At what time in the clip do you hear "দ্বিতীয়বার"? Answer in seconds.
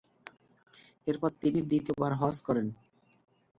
1.69-2.11